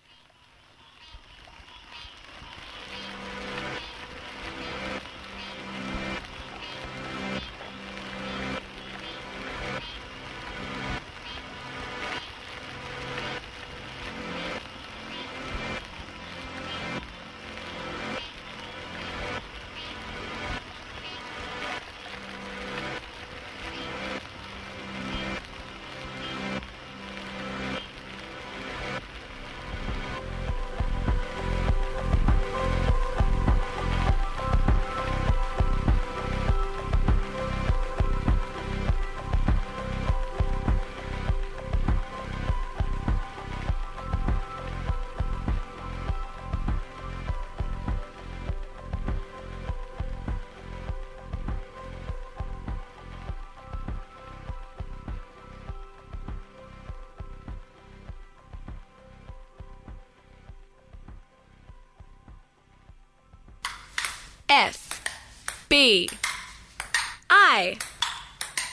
I 67.30 67.78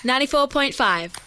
94.5. 0.05 1.20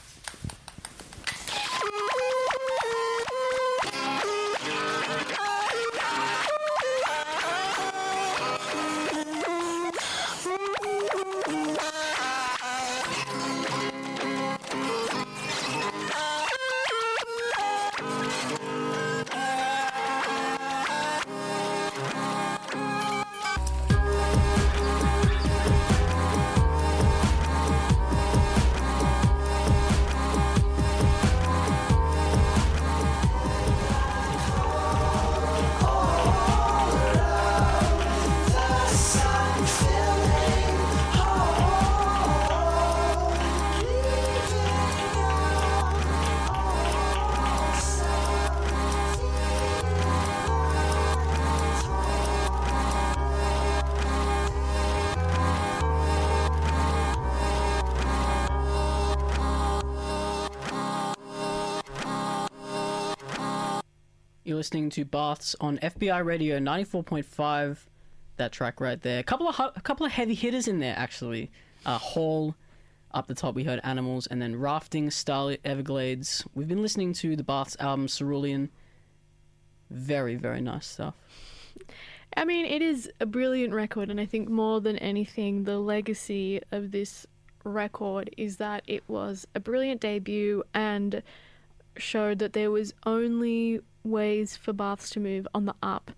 You're 64.53 64.59
listening 64.59 64.91
to 64.91 65.03
Baths 65.03 65.55
on 65.59 65.79
FBI 65.79 66.23
Radio 66.23 66.59
94.5. 66.59 67.87
That 68.37 68.51
track 68.51 68.79
right 68.79 69.01
there. 69.01 69.17
A 69.17 69.23
couple 69.23 69.47
of 69.47 69.59
a 69.59 69.81
couple 69.81 70.05
of 70.05 70.11
heavy 70.11 70.35
hitters 70.35 70.67
in 70.67 70.77
there 70.77 70.93
actually. 70.95 71.49
Uh, 71.87 71.97
Hall, 71.97 72.53
up 73.15 73.25
the 73.25 73.33
top 73.33 73.55
we 73.55 73.63
heard 73.63 73.79
Animals, 73.83 74.27
and 74.27 74.39
then 74.39 74.55
Rafting, 74.55 75.09
Starlit, 75.09 75.59
Everglades. 75.65 76.45
We've 76.53 76.67
been 76.67 76.83
listening 76.83 77.13
to 77.13 77.35
the 77.35 77.43
Baths 77.43 77.75
album 77.79 78.07
Cerulean. 78.07 78.69
Very 79.89 80.35
very 80.35 80.61
nice 80.61 80.85
stuff. 80.85 81.15
I 82.37 82.45
mean, 82.45 82.67
it 82.67 82.83
is 82.83 83.09
a 83.19 83.25
brilliant 83.25 83.73
record, 83.73 84.11
and 84.11 84.21
I 84.21 84.27
think 84.27 84.49
more 84.49 84.81
than 84.81 84.99
anything, 84.99 85.63
the 85.63 85.79
legacy 85.79 86.61
of 86.71 86.91
this 86.91 87.25
record 87.63 88.29
is 88.37 88.57
that 88.57 88.83
it 88.85 89.01
was 89.07 89.47
a 89.55 89.59
brilliant 89.59 90.01
debut 90.01 90.63
and 90.75 91.23
showed 91.97 92.39
that 92.39 92.53
there 92.53 92.71
was 92.71 92.93
only 93.06 93.79
ways 94.03 94.56
for 94.56 94.73
Baths 94.73 95.10
to 95.12 95.19
move 95.19 95.47
on 95.53 95.65
the 95.65 95.75
up 95.82 96.12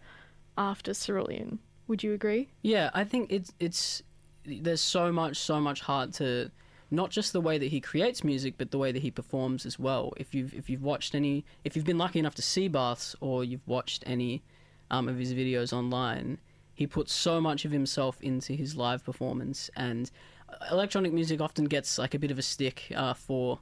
after 0.57 0.93
Cerulean. 0.93 1.59
Would 1.87 2.03
you 2.03 2.13
agree? 2.13 2.49
Yeah, 2.61 2.89
I 2.93 3.03
think 3.03 3.31
it's 3.31 3.53
it's 3.59 4.01
there's 4.45 4.81
so 4.81 5.11
much 5.11 5.37
so 5.37 5.59
much 5.59 5.81
heart 5.81 6.13
to 6.13 6.51
not 6.91 7.09
just 7.09 7.33
the 7.33 7.41
way 7.41 7.57
that 7.57 7.67
he 7.67 7.81
creates 7.81 8.23
music, 8.23 8.55
but 8.57 8.71
the 8.71 8.77
way 8.77 8.91
that 8.91 9.01
he 9.01 9.11
performs 9.11 9.65
as 9.65 9.77
well. 9.79 10.13
If 10.17 10.33
you've 10.33 10.53
if 10.53 10.69
you've 10.69 10.83
watched 10.83 11.15
any, 11.15 11.45
if 11.63 11.75
you've 11.75 11.85
been 11.85 11.97
lucky 11.97 12.19
enough 12.19 12.35
to 12.35 12.41
see 12.41 12.67
Baths 12.67 13.15
or 13.21 13.43
you've 13.43 13.67
watched 13.67 14.03
any 14.05 14.43
um, 14.89 15.07
of 15.07 15.17
his 15.17 15.33
videos 15.33 15.73
online, 15.73 16.39
he 16.73 16.87
puts 16.87 17.13
so 17.13 17.41
much 17.41 17.65
of 17.65 17.71
himself 17.71 18.21
into 18.21 18.53
his 18.53 18.75
live 18.75 19.03
performance. 19.03 19.69
And 19.75 20.09
electronic 20.71 21.13
music 21.13 21.41
often 21.41 21.65
gets 21.65 21.97
like 21.97 22.13
a 22.13 22.19
bit 22.19 22.31
of 22.31 22.39
a 22.39 22.43
stick 22.43 22.91
uh, 22.95 23.13
for 23.13 23.59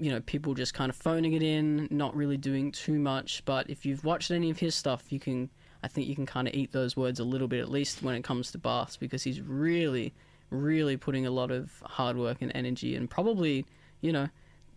you 0.00 0.10
know 0.10 0.20
people 0.20 0.54
just 0.54 0.74
kind 0.74 0.90
of 0.90 0.96
phoning 0.96 1.34
it 1.34 1.42
in, 1.42 1.86
not 1.90 2.16
really 2.16 2.38
doing 2.38 2.72
too 2.72 2.98
much. 2.98 3.42
But 3.44 3.68
if 3.68 3.84
you've 3.84 4.02
watched 4.02 4.30
any 4.30 4.50
of 4.50 4.58
his 4.58 4.74
stuff, 4.74 5.12
you 5.12 5.20
can 5.20 5.50
I 5.84 5.88
think 5.88 6.08
you 6.08 6.14
can 6.14 6.26
kind 6.26 6.48
of 6.48 6.54
eat 6.54 6.72
those 6.72 6.96
words 6.96 7.20
a 7.20 7.24
little 7.24 7.48
bit 7.48 7.60
at 7.60 7.70
least 7.70 8.02
when 8.02 8.14
it 8.14 8.24
comes 8.24 8.50
to 8.52 8.58
Baths 8.58 8.96
because 8.96 9.22
he's 9.22 9.40
really, 9.40 10.12
really 10.50 10.96
putting 10.96 11.26
a 11.26 11.30
lot 11.30 11.50
of 11.50 11.70
hard 11.84 12.16
work 12.16 12.38
and 12.40 12.50
energy 12.54 12.96
and 12.96 13.08
probably, 13.08 13.64
you 14.00 14.12
know, 14.12 14.28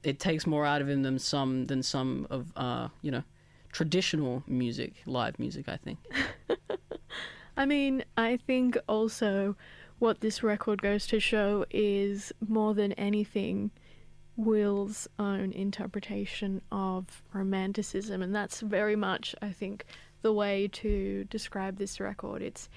it 0.03 0.19
takes 0.19 0.45
more 0.45 0.65
out 0.65 0.81
of 0.81 0.89
him 0.89 1.03
than 1.03 1.17
some 1.17 1.65
than 1.65 1.81
some 1.81 2.27
of 2.29 2.51
uh, 2.57 2.89
you 3.01 3.11
know, 3.11 3.23
traditional 3.71 4.43
music, 4.45 4.93
live 5.05 5.39
music. 5.39 5.69
I 5.69 5.77
think. 5.77 5.99
I 7.57 7.65
mean, 7.65 8.03
I 8.17 8.37
think 8.37 8.77
also 8.87 9.55
what 9.99 10.21
this 10.21 10.43
record 10.43 10.81
goes 10.81 11.07
to 11.07 11.19
show 11.19 11.65
is 11.69 12.33
more 12.45 12.73
than 12.73 12.91
anything 12.93 13.71
Will's 14.35 15.07
own 15.19 15.51
interpretation 15.51 16.61
of 16.71 17.21
romanticism, 17.33 18.21
and 18.21 18.35
that's 18.35 18.61
very 18.61 18.95
much, 18.95 19.35
I 19.41 19.51
think, 19.51 19.85
the 20.21 20.33
way 20.33 20.67
to 20.69 21.25
describe 21.25 21.77
this 21.77 21.99
record. 21.99 22.41
It's 22.41 22.69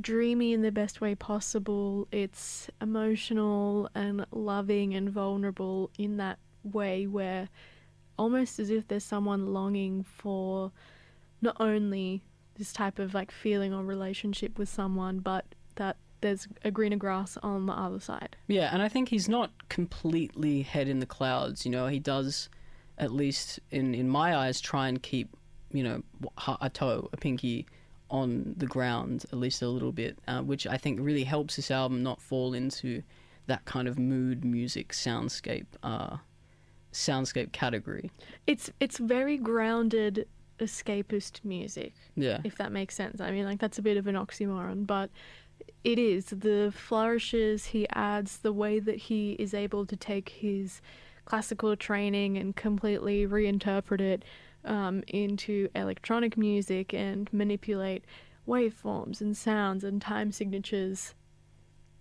dreamy 0.00 0.52
in 0.52 0.62
the 0.62 0.70
best 0.70 1.00
way 1.00 1.14
possible, 1.14 2.06
it's 2.12 2.70
emotional 2.80 3.88
and 3.94 4.26
loving 4.30 4.94
and 4.94 5.10
vulnerable 5.10 5.90
in 5.98 6.18
that 6.18 6.38
way 6.62 7.06
where 7.06 7.48
almost 8.18 8.58
as 8.58 8.70
if 8.70 8.86
there's 8.88 9.04
someone 9.04 9.52
longing 9.52 10.02
for 10.02 10.72
not 11.40 11.56
only 11.60 12.22
this 12.56 12.72
type 12.72 12.98
of 12.98 13.14
like 13.14 13.30
feeling 13.30 13.74
or 13.74 13.84
relationship 13.84 14.58
with 14.58 14.68
someone, 14.68 15.18
but 15.18 15.44
that 15.76 15.96
there's 16.20 16.48
a 16.64 16.70
greener 16.70 16.96
grass 16.96 17.36
on 17.42 17.66
the 17.66 17.72
other 17.72 18.00
side. 18.00 18.36
Yeah, 18.46 18.70
and 18.72 18.82
I 18.82 18.88
think 18.88 19.08
he's 19.08 19.28
not 19.28 19.50
completely 19.68 20.62
head 20.62 20.88
in 20.88 21.00
the 21.00 21.06
clouds. 21.06 21.64
You 21.64 21.70
know, 21.70 21.86
he 21.86 21.98
does, 21.98 22.48
at 22.98 23.12
least 23.12 23.60
in 23.70 23.94
in 23.94 24.08
my 24.08 24.36
eyes, 24.36 24.60
try 24.60 24.88
and 24.88 25.02
keep 25.02 25.36
you 25.72 25.82
know 25.82 26.02
a 26.60 26.70
toe, 26.70 27.08
a 27.12 27.16
pinky 27.16 27.66
on 28.10 28.54
the 28.56 28.66
ground 28.66 29.24
at 29.32 29.38
least 29.38 29.62
a 29.62 29.68
little 29.68 29.92
bit, 29.92 30.18
uh, 30.28 30.40
which 30.40 30.66
I 30.66 30.76
think 30.76 31.00
really 31.00 31.24
helps 31.24 31.56
this 31.56 31.70
album 31.70 32.02
not 32.02 32.20
fall 32.20 32.54
into 32.54 33.02
that 33.46 33.64
kind 33.64 33.88
of 33.88 33.98
mood 33.98 34.44
music 34.44 34.92
soundscape 34.92 35.66
uh, 35.82 36.16
soundscape 36.92 37.52
category. 37.52 38.10
It's 38.46 38.70
it's 38.80 38.98
very 38.98 39.36
grounded 39.36 40.26
escapist 40.58 41.44
music. 41.44 41.92
Yeah. 42.14 42.40
If 42.44 42.56
that 42.56 42.72
makes 42.72 42.94
sense. 42.94 43.20
I 43.20 43.30
mean 43.30 43.44
like 43.44 43.60
that's 43.60 43.78
a 43.78 43.82
bit 43.82 43.96
of 43.96 44.06
an 44.06 44.14
oxymoron, 44.14 44.86
but 44.86 45.10
it 45.84 45.98
is 45.98 46.26
the 46.26 46.72
flourishes 46.74 47.66
he 47.66 47.88
adds, 47.90 48.38
the 48.38 48.52
way 48.52 48.78
that 48.80 48.96
he 48.96 49.32
is 49.32 49.54
able 49.54 49.86
to 49.86 49.96
take 49.96 50.30
his 50.30 50.80
classical 51.24 51.76
training 51.76 52.36
and 52.36 52.56
completely 52.56 53.26
reinterpret 53.26 54.00
it 54.00 54.24
um, 54.64 55.02
into 55.08 55.68
electronic 55.74 56.36
music 56.36 56.92
and 56.92 57.32
manipulate 57.32 58.04
waveforms 58.46 59.20
and 59.20 59.36
sounds 59.36 59.84
and 59.84 60.02
time 60.02 60.32
signatures. 60.32 61.14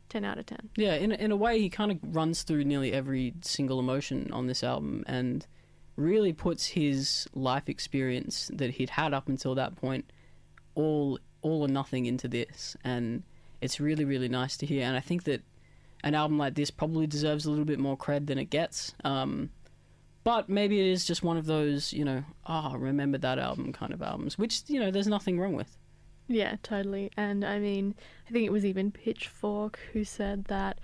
10 0.09 0.23
out 0.23 0.37
of 0.37 0.45
10. 0.45 0.69
Yeah, 0.77 0.95
in 0.95 1.11
in 1.11 1.31
a 1.31 1.35
way, 1.35 1.59
he 1.59 1.69
kind 1.69 1.91
of 1.91 1.97
runs 2.15 2.43
through 2.43 2.63
nearly 2.63 2.93
every 2.93 3.33
single 3.41 3.79
emotion 3.79 4.31
on 4.31 4.47
this 4.47 4.63
album 4.63 5.03
and 5.07 5.45
really 5.95 6.33
puts 6.33 6.67
his 6.67 7.27
life 7.33 7.69
experience 7.69 8.51
that 8.53 8.71
he'd 8.71 8.91
had 8.91 9.13
up 9.13 9.27
until 9.29 9.55
that 9.55 9.75
point 9.75 10.11
all 10.75 11.19
all 11.41 11.63
or 11.63 11.67
nothing 11.67 12.05
into 12.05 12.27
this, 12.27 12.75
and 12.83 13.23
it's 13.61 13.79
really 13.79 14.05
really 14.05 14.29
nice 14.29 14.57
to 14.57 14.65
hear. 14.65 14.83
And 14.83 14.95
I 14.95 15.01
think 15.01 15.23
that 15.23 15.41
an 16.03 16.15
album 16.15 16.37
like 16.37 16.55
this 16.55 16.71
probably 16.71 17.07
deserves 17.07 17.45
a 17.45 17.49
little 17.49 17.65
bit 17.65 17.79
more 17.79 17.97
cred 17.97 18.27
than 18.27 18.37
it 18.37 18.49
gets. 18.49 18.93
Um, 19.03 19.49
but 20.23 20.49
maybe 20.49 20.79
it 20.79 20.91
is 20.91 21.05
just 21.05 21.23
one 21.23 21.37
of 21.37 21.45
those, 21.45 21.93
you 21.93 22.03
know, 22.03 22.23
ah, 22.45 22.73
remember 22.77 23.17
that 23.19 23.39
album 23.39 23.73
kind 23.73 23.93
of 23.93 24.01
albums, 24.01 24.37
which 24.37 24.63
you 24.67 24.79
know, 24.79 24.91
there's 24.91 25.07
nothing 25.07 25.39
wrong 25.39 25.53
with. 25.53 25.77
Yeah, 26.27 26.55
totally. 26.63 27.11
And 27.17 27.45
I 27.45 27.59
mean, 27.59 27.95
I 28.27 28.31
think 28.31 28.45
it 28.45 28.51
was 28.51 28.65
even 28.65 28.91
Pitchfork 28.91 29.79
who 29.93 30.03
said 30.03 30.45
that 30.45 30.79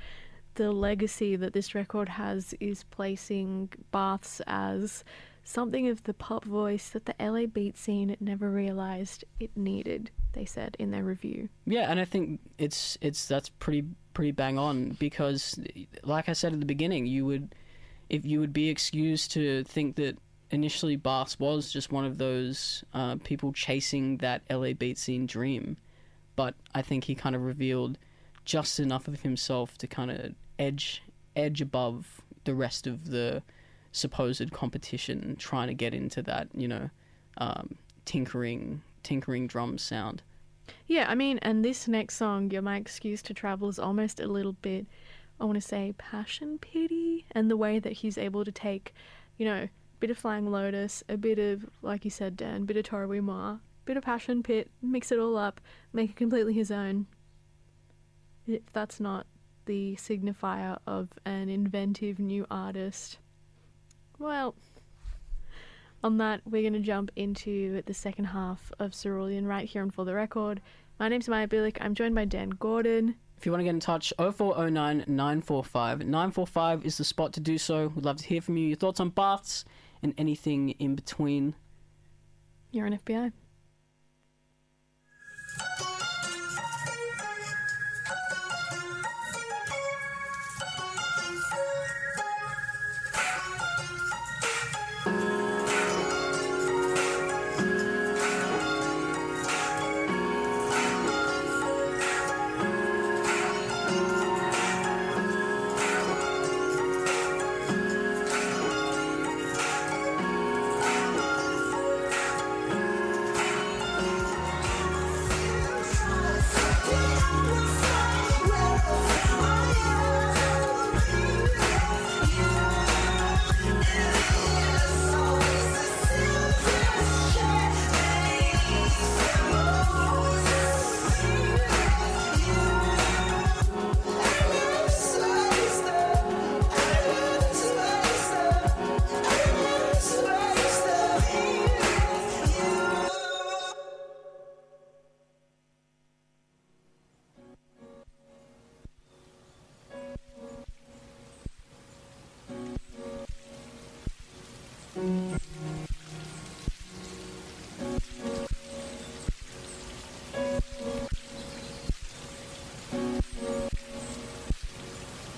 the 0.56 0.72
legacy 0.72 1.36
that 1.36 1.54
this 1.54 1.74
record 1.74 2.10
has 2.10 2.54
is 2.60 2.84
placing 2.84 3.70
Baths 3.92 4.42
as 4.48 5.04
something 5.43 5.88
of 5.88 6.04
the 6.04 6.13
pop 6.13 6.45
voice 6.45 6.89
that 6.89 7.06
the 7.06 7.15
LA 7.19 7.45
beat 7.45 7.77
scene 7.77 8.15
never 8.19 8.49
realized 8.49 9.23
it 9.39 9.56
needed, 9.56 10.12
they 10.34 10.45
said 10.45 10.75
in 10.80 10.91
their 10.91 11.04
review. 11.04 11.49
Yeah, 11.65 11.91
and 11.91 11.99
I 11.99 12.06
think 12.06 12.39
it's 12.58 12.97
it's 13.01 13.27
that's 13.27 13.49
pretty 13.49 13.86
pretty 14.13 14.32
bang 14.32 14.58
on 14.58 14.91
because 14.99 15.60
like 16.04 16.30
I 16.30 16.34
said 16.34 16.54
at 16.54 16.60
the 16.60 16.65
beginning, 16.65 17.06
you 17.06 17.25
would 17.25 17.56
if 18.10 18.25
you 18.25 18.39
would 18.39 18.54
be 18.54 18.69
excused 18.69 19.32
to 19.32 19.63
think 19.63 19.95
that 19.95 20.17
initially 20.51 20.97
Baths 20.97 21.39
was 21.39 21.71
just 21.71 21.91
one 21.91 22.06
of 22.06 22.17
those 22.17 22.84
uh, 22.93 23.15
people 23.23 23.54
chasing 23.54 24.17
that 24.17 24.41
LA 24.49 24.73
beat 24.73 24.97
scene 24.97 25.25
dream, 25.25 25.77
but 26.36 26.56
I 26.75 26.82
think 26.82 27.06
he 27.06 27.15
kind 27.15 27.36
of 27.36 27.43
revealed 27.43 27.97
just 28.43 28.80
enough 28.80 29.08
of 29.08 29.21
himself 29.21 29.77
to 29.77 29.88
kind 29.88 30.12
of 30.12 30.34
edge 30.60 31.01
edge 31.36 31.62
above 31.62 32.21
the 32.43 32.54
rest 32.54 32.88
of 32.88 33.10
the 33.10 33.41
supposed 33.91 34.51
competition, 34.51 35.36
trying 35.38 35.67
to 35.67 35.73
get 35.73 35.93
into 35.93 36.21
that 36.23 36.47
you 36.56 36.67
know 36.67 36.89
um, 37.38 37.75
tinkering 38.06 38.82
tinkering 39.04 39.47
drum 39.47 39.77
sound. 39.77 40.21
Yeah, 40.88 41.06
I 41.10 41.15
mean, 41.15 41.39
and 41.41 41.63
this 41.65 41.88
next 41.88 42.15
song, 42.15 42.51
You're 42.51 42.62
My 42.62 42.77
Excuse 42.77 43.21
to 43.23 43.34
Travel, 43.34 43.69
is 43.69 43.80
almost 43.80 44.19
a 44.19 44.27
little 44.27 44.54
bit, 44.54 44.86
I 45.39 45.45
want 45.45 45.56
to 45.56 45.62
say, 45.62 45.93
passion 45.97 46.60
pity, 46.60 47.25
and 47.32 47.49
the 47.49 47.58
way 47.58 47.80
that 47.80 47.93
he's 47.93 48.17
able 48.17 48.45
to 48.45 48.51
take, 48.51 48.93
you 49.38 49.45
know, 49.45 49.63
a 49.63 49.69
bit 49.99 50.10
of 50.10 50.17
Flying 50.17 50.51
Lotus, 50.51 51.04
a 51.10 51.17
bit 51.17 51.39
of, 51.39 51.65
like 51.82 52.06
you 52.06 52.12
said, 52.12 52.38
Dan, 52.38 52.62
a 52.62 52.65
bit 52.65 52.77
of 52.77 52.84
Toro 52.84 53.08
y 53.08 53.19
Moi, 53.19 53.58
bit 53.86 53.97
of 53.97 54.04
Passion 54.04 54.43
Pit, 54.43 54.69
mix 54.82 55.12
it 55.12 55.19
all 55.19 55.38
up, 55.38 55.60
make 55.93 56.12
it 56.12 56.15
completely 56.15 56.54
his 56.54 56.71
own. 56.71 57.08
If 58.47 58.62
that's 58.73 58.99
not 58.99 59.27
the 59.65 59.95
signifier 59.95 60.77
of 60.88 61.10
an 61.25 61.49
inventive 61.49 62.19
new 62.19 62.45
artist, 62.49 63.17
well, 64.22 64.56
on 66.04 66.18
that, 66.18 66.42
we're 66.46 66.62
going 66.62 66.74
to 66.74 66.80
jump 66.80 67.12
into 67.16 67.82
the 67.86 67.94
second 67.94 68.26
half 68.26 68.72
of 68.80 68.94
Cerulean 68.94 69.46
right 69.46 69.68
here 69.68 69.82
on 69.82 69.92
For 69.92 70.06
the 70.06 70.14
Record. 70.14 70.62
My 71.00 71.08
name's 71.08 71.28
Maya 71.28 71.48
Billick. 71.48 71.78
I'm 71.82 71.96
joined 71.96 72.16
by 72.16 72.26
Dan 72.26 72.50
Gordon. 72.50 73.16
If 73.38 73.46
you 73.46 73.52
want 73.52 73.62
to 73.62 73.64
get 73.64 73.72
in 73.72 73.80
touch, 73.80 74.14
0409 74.20 75.06
945. 75.08 76.00
945 76.00 76.86
is 76.86 76.98
the 76.98 77.04
spot 77.04 77.34
to 77.34 77.40
do 77.40 77.58
so. 77.58 77.88
We'd 77.88 78.06
love 78.06 78.18
to 78.18 78.28
hear 78.28 78.42
from 78.42 78.58
you, 78.58 78.68
your 78.68 78.78
thoughts 78.78 79.00
on 79.00 79.10
baths 79.10 79.66
and 80.04 80.14
anything 80.18 80.70
in 80.72 80.96
between. 80.96 81.56
You're 82.72 82.86
an 82.86 82.98
FBI. 82.98 83.32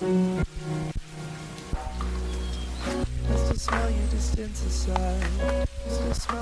I 0.04 0.06
still 3.36 3.56
smell 3.56 3.90
your 3.90 4.08
distance 4.08 4.66
aside. 4.66 5.68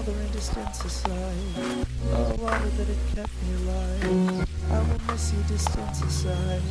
The 0.02 0.14
rain 0.14 0.32
distance 0.32 0.84
aside. 0.84 1.86
Oh, 2.12 2.34
water 2.40 2.70
that 2.70 2.90
it 2.90 2.98
kept 3.14 3.30
me 3.44 3.54
alive. 3.62 4.48
I 4.72 4.80
will 4.80 5.00
miss 5.14 5.32
you 5.32 5.44
distance 5.44 6.02
aside. 6.02 6.64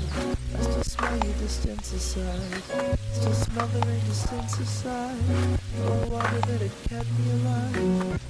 I 0.59 0.63
still 0.63 0.83
smell 0.83 1.17
your 1.25 1.35
distance 1.35 1.93
aside. 1.93 2.63
The 3.21 3.31
rain 3.87 4.01
distance 4.07 4.59
aside. 4.59 5.17
Oh, 5.85 6.09
water 6.11 6.41
that 6.41 6.61
had 6.61 6.73
kept 6.89 7.09
me 7.19 7.31
alive. 7.31 8.21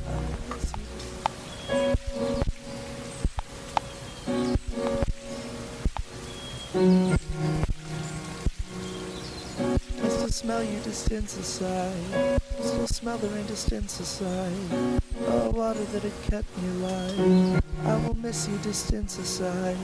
Distance 10.91 11.39
aside. 11.39 12.41
Still 12.59 12.87
smell 12.89 13.17
the 13.19 13.29
rain 13.29 13.47
distance 13.47 14.01
aside. 14.01 15.01
Oh, 15.29 15.51
water 15.51 15.85
that 15.85 16.03
had 16.03 16.23
kept 16.29 16.51
me 16.59 16.69
alive. 16.69 17.63
I 17.85 17.95
will 18.03 18.17
miss 18.17 18.49
you 18.49 18.59
distance 18.59 19.17
aside. 19.17 19.77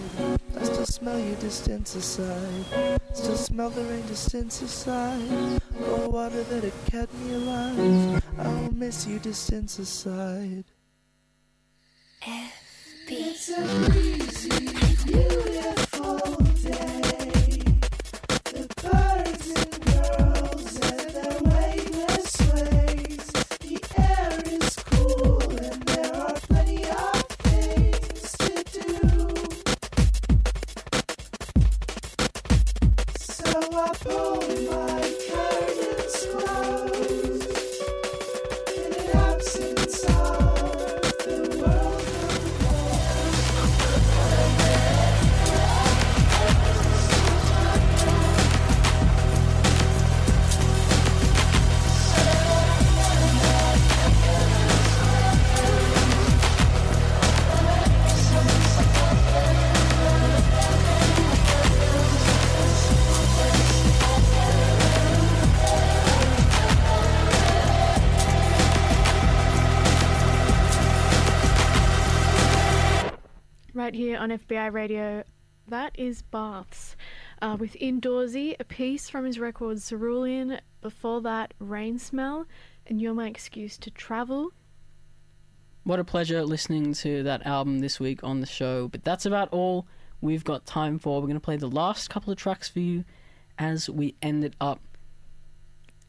I 0.61 0.65
still 0.65 0.85
smell 0.85 1.21
you 1.21 1.37
distance 1.37 1.95
aside. 1.95 2.99
Still 3.15 3.37
smell 3.37 3.71
the 3.71 3.85
rain 3.85 4.05
distance 4.09 4.61
aside. 4.63 5.61
Oh, 5.81 6.09
water 6.09 6.43
that 6.43 6.65
had 6.65 6.79
kept 6.91 7.15
me 7.21 7.35
alive. 7.35 8.23
I 8.39 8.49
will 8.49 8.75
miss 8.75 9.07
you 9.07 9.21
distance 9.21 9.79
aside. 9.79 10.65
It's 13.07 13.49
a 13.51 13.63
breezy, 13.93 15.56
right 73.87 73.95
here 73.95 74.19
on 74.19 74.31
FBI 74.31 74.73
Radio. 74.73 75.23
That 75.69 75.97
is 75.97 76.21
Baths. 76.21 76.97
Uh, 77.41 77.57
with 77.57 77.75
Indoorsy, 77.75 78.57
a 78.59 78.65
piece 78.65 79.09
from 79.09 79.25
his 79.25 79.39
record 79.39 79.81
Cerulean. 79.81 80.61
Before 80.83 81.21
that, 81.21 81.55
Rain 81.61 81.97
Smell, 82.01 82.49
and 82.89 83.01
You're 83.01 83.15
My 83.15 83.29
Excuse 83.29 83.79
to 83.79 83.93
Travel. 83.93 84.51
What 85.85 86.01
a 86.01 86.05
pleasure 86.05 86.43
listening 86.45 86.95
to 86.95 87.23
that 87.23 87.47
album 87.47 87.79
this 87.79 88.01
week 88.01 88.25
on 88.25 88.41
the 88.41 88.47
show. 88.47 88.89
But 88.89 89.05
that's 89.05 89.25
about 89.25 89.51
all 89.51 89.87
we've 90.21 90.43
got 90.43 90.67
time 90.67 90.99
for. 90.99 91.21
We're 91.21 91.29
going 91.29 91.35
to 91.35 91.41
play 91.41 91.57
the 91.57 91.69
last 91.69 92.11
couple 92.11 92.33
of 92.33 92.39
tracks 92.39 92.69
for 92.69 92.81
you 92.81 93.05
as 93.57 93.89
we 93.89 94.17
end 94.21 94.43
it 94.43 94.57
up. 94.61 94.81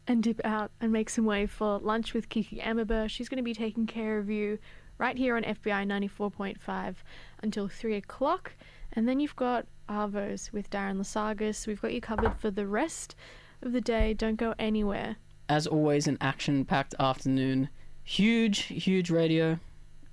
and 0.08 0.24
dip 0.24 0.42
out 0.44 0.72
and 0.82 0.92
make 0.92 1.12
some 1.12 1.26
way 1.26 1.46
for 1.46 1.78
lunch 1.78 2.16
with 2.16 2.28
Kiki 2.30 2.58
Amaber. 2.58 3.08
She's 3.08 3.30
going 3.30 3.38
to 3.38 3.44
be 3.44 3.54
taking 3.54 3.86
care 3.86 4.18
of 4.18 4.32
you 4.32 4.58
right 4.98 5.16
here 5.18 5.36
on 5.36 5.44
FBI 5.44 5.86
94.5 5.86 6.96
until 7.42 7.68
3 7.68 7.96
o'clock. 7.96 8.54
And 8.94 9.08
then 9.08 9.20
you've 9.20 9.36
got 9.36 9.66
Arvos 9.90 10.52
with 10.52 10.70
Darren 10.70 10.98
Lasagas. 10.98 11.68
We've 11.68 11.82
got 11.82 11.94
you 11.94 12.02
covered 12.02 12.36
for 12.38 12.52
the 12.52 12.68
rest 12.68 13.16
of 13.62 13.72
the 13.72 13.82
day. 13.82 14.14
Don't 14.14 14.36
go 14.36 14.54
anywhere. 14.60 15.18
As 15.50 15.68
always, 15.68 16.08
an 16.08 16.18
action 16.20 16.66
packed 16.66 16.96
afternoon. 17.00 17.70
Huge, 18.04 18.60
huge 18.64 19.10
radio. 19.10 19.60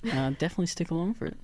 Uh, 0.05 0.31
definitely 0.39 0.67
stick 0.67 0.91
along 0.91 1.15
for 1.15 1.27
it. 1.27 1.37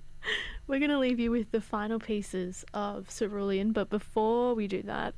We're 0.67 0.79
going 0.79 0.91
to 0.91 0.99
leave 0.99 1.19
you 1.19 1.31
with 1.31 1.51
the 1.51 1.61
final 1.61 1.99
pieces 1.99 2.65
of 2.75 3.09
Cerulean, 3.09 3.73
but 3.73 3.91
before 3.91 4.55
we 4.55 4.69
do 4.69 4.83
that, 4.83 5.15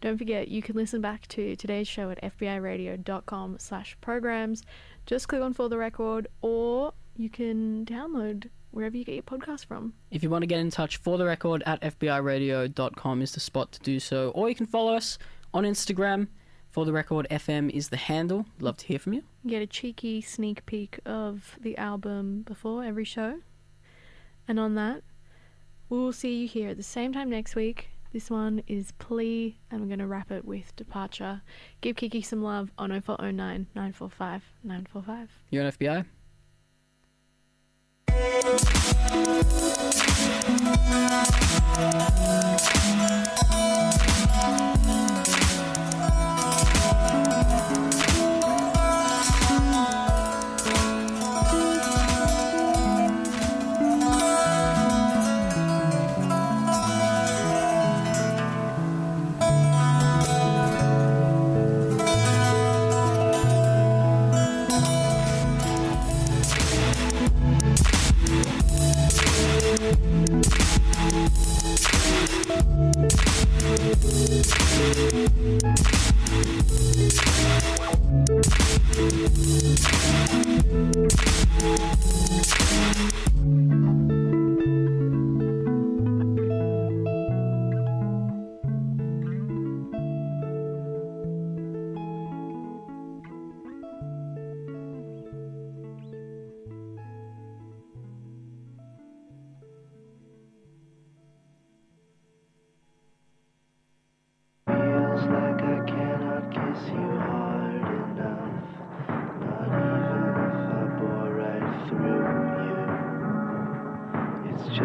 don't 0.00 0.18
forget 0.18 0.48
you 0.48 0.62
can 0.62 0.76
listen 0.76 1.00
back 1.00 1.26
to 1.28 1.56
today's 1.56 1.88
show 1.88 2.10
at 2.10 2.20
fbiradio.com 2.20 3.58
slash 3.58 3.96
programs. 4.00 4.62
Just 5.06 5.28
click 5.28 5.42
on 5.42 5.52
For 5.52 5.68
the 5.68 5.78
Record, 5.78 6.26
or 6.42 6.92
you 7.16 7.30
can 7.30 7.86
download 7.86 8.48
wherever 8.74 8.96
you 8.96 9.04
get 9.04 9.14
your 9.14 9.22
podcast 9.22 9.66
from. 9.66 9.94
If 10.10 10.22
you 10.22 10.30
want 10.30 10.42
to 10.42 10.46
get 10.46 10.58
in 10.58 10.70
touch 10.70 10.96
for 10.96 11.16
the 11.16 11.24
record 11.24 11.62
at 11.64 11.80
fbiradio.com 11.80 13.22
is 13.22 13.32
the 13.32 13.40
spot 13.40 13.72
to 13.72 13.80
do 13.80 14.00
so. 14.00 14.30
Or 14.30 14.48
you 14.48 14.54
can 14.54 14.66
follow 14.66 14.94
us 14.94 15.18
on 15.52 15.64
Instagram. 15.64 16.28
For 16.70 16.84
the 16.84 16.92
record, 16.92 17.28
FM 17.30 17.70
is 17.70 17.90
the 17.90 17.96
handle. 17.96 18.46
Love 18.58 18.76
to 18.78 18.86
hear 18.86 18.98
from 18.98 19.12
you. 19.12 19.22
Get 19.46 19.62
a 19.62 19.66
cheeky 19.66 20.20
sneak 20.20 20.66
peek 20.66 20.98
of 21.06 21.56
the 21.60 21.78
album 21.78 22.42
before 22.42 22.82
every 22.82 23.04
show. 23.04 23.38
And 24.48 24.58
on 24.58 24.74
that, 24.74 25.04
we'll 25.88 26.12
see 26.12 26.42
you 26.42 26.48
here 26.48 26.70
at 26.70 26.76
the 26.76 26.82
same 26.82 27.12
time 27.12 27.30
next 27.30 27.54
week. 27.54 27.90
This 28.12 28.28
one 28.28 28.62
is 28.66 28.90
Plea, 28.92 29.56
and 29.70 29.80
we're 29.80 29.86
going 29.86 29.98
to 30.00 30.06
wrap 30.06 30.32
it 30.32 30.44
with 30.44 30.74
Departure. 30.74 31.42
Give 31.80 31.94
Kiki 31.94 32.22
some 32.22 32.42
love 32.42 32.72
on 32.76 32.90
0409 32.90 33.68
945 33.74 34.42
945. 34.64 35.30
You're 35.50 35.64
on 35.64 35.70
FBI. 35.70 36.04
Thank 41.76 42.43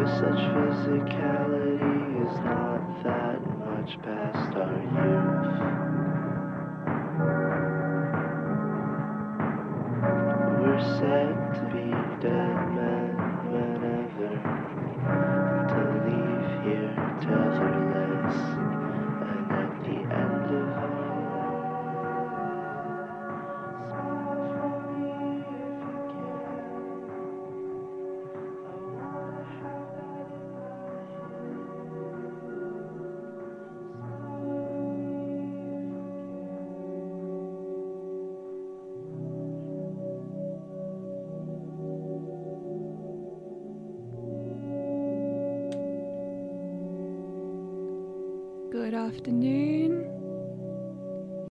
such 0.08 0.42
physicality 0.56 1.92
is 2.24 2.36
not 2.46 3.04
that 3.04 3.40
much 3.60 3.92
past 4.02 4.56
our 4.56 4.80
youth. 4.96 5.60
We're 10.62 10.84
said 11.00 11.36
to 11.56 11.64
be 11.74 11.86
dead 12.22 12.69
afternoon. 49.20 49.59